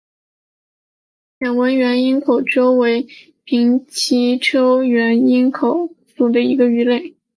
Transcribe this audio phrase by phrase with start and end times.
[1.39, 3.07] 线纹原缨口鳅为
[3.43, 7.15] 平鳍鳅科原缨口鳅属的鱼类。